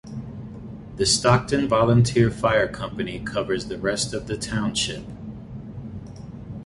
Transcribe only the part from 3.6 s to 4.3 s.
the rest of